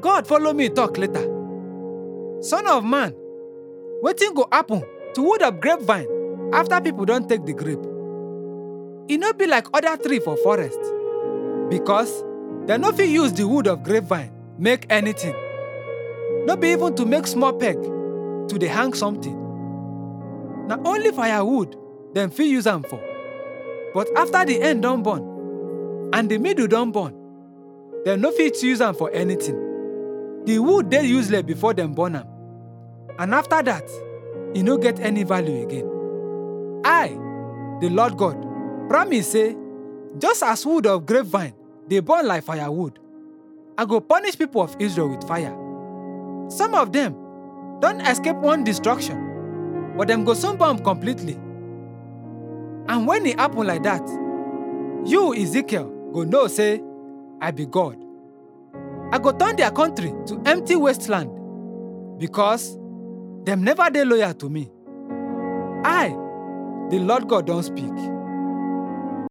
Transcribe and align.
God 0.00 0.26
follow 0.26 0.52
me 0.52 0.68
talk 0.68 0.98
later. 0.98 1.24
Son 2.42 2.66
of 2.66 2.84
man, 2.84 3.14
wetin 4.02 4.34
go 4.34 4.46
happen 4.52 4.82
to 5.14 5.22
wood 5.22 5.42
of 5.42 5.60
grapevine 5.60 6.06
after 6.52 6.80
people 6.80 7.04
don 7.06 7.26
take 7.26 7.44
the 7.46 7.54
grape? 7.54 7.80
E 9.08 9.16
no 9.16 9.32
be 9.32 9.46
like 9.46 9.66
other 9.72 9.96
tree 10.02 10.18
for 10.18 10.36
forest 10.38 10.78
because 11.70 12.22
dem 12.66 12.82
no 12.82 12.92
fit 12.92 13.08
use 13.08 13.32
the 13.32 13.46
wood 13.48 13.66
of 13.66 13.82
grapevine 13.82 14.30
make 14.58 14.84
anything. 14.90 15.34
No 16.44 16.56
be 16.56 16.68
even 16.68 16.94
to 16.96 17.06
make 17.06 17.26
small 17.26 17.52
peg 17.54 17.82
to 17.82 18.58
dey 18.58 18.66
hang 18.66 18.92
something. 18.92 19.34
Na 20.68 20.76
only 20.84 21.10
firewood 21.10 21.74
dem 22.12 22.30
fit 22.30 22.48
use 22.48 22.66
am 22.66 22.82
for. 22.82 23.00
But 23.94 24.08
after 24.16 24.44
the 24.44 24.60
end 24.60 24.82
don 24.82 25.02
burn 25.02 26.10
and 26.12 26.28
the 26.30 26.36
middle 26.38 26.66
don 26.66 26.92
burn, 26.92 27.14
dem 28.04 28.20
no 28.20 28.30
fit 28.30 28.62
use 28.62 28.82
am 28.82 28.94
for 28.94 29.10
anything. 29.12 29.65
The 30.46 30.58
wood 30.60 30.90
dey 30.90 31.04
useless 31.04 31.42
before 31.42 31.74
dem 31.74 31.92
burn 31.92 32.14
am. 32.16 32.26
And 33.18 33.34
after 33.34 33.62
that, 33.62 33.82
e 34.54 34.62
no 34.62 34.76
get 34.78 35.00
any 35.00 35.24
value 35.24 35.64
again. 35.66 35.90
I, 36.84 37.08
the 37.80 37.88
Lord 37.90 38.16
God, 38.16 38.40
promise 38.88 39.32
say, 39.32 39.56
just 40.18 40.42
as 40.44 40.64
wood 40.64 40.86
of 40.86 41.04
grapevine 41.04 41.52
dey 41.88 41.98
burn 42.00 42.26
like 42.28 42.44
firewood, 42.44 42.98
I 43.76 43.84
go 43.84 44.00
punish 44.00 44.38
people 44.38 44.62
of 44.62 44.76
Israel 44.78 45.08
with 45.08 45.26
fire. 45.26 45.54
Some 46.48 46.74
of 46.74 46.92
them 46.92 47.14
don 47.80 48.00
escape 48.02 48.36
one 48.36 48.62
destruction, 48.62 49.94
but 49.98 50.06
dem 50.06 50.24
go 50.24 50.34
soon 50.34 50.56
burn 50.56 50.78
completely. 50.82 51.34
And 52.88 53.04
when 53.04 53.26
e 53.26 53.32
happen 53.32 53.66
like 53.66 53.82
that, 53.82 54.06
you, 55.04 55.34
Ezekiel, 55.34 55.90
go 56.12 56.22
know 56.22 56.46
say, 56.46 56.80
I 57.40 57.50
be 57.50 57.66
God. 57.66 57.98
I 59.12 59.18
go 59.18 59.32
turn 59.32 59.56
their 59.56 59.70
country 59.70 60.12
to 60.26 60.40
empty 60.46 60.74
wasteland 60.76 61.30
because 62.18 62.76
dem 63.44 63.62
never 63.64 63.88
dey 63.90 64.04
loyal 64.04 64.34
to 64.34 64.48
me. 64.48 64.70
I, 65.84 66.08
the 66.90 66.98
Lord 66.98 67.28
God, 67.28 67.46
don't 67.46 67.62
speak. 67.62 67.92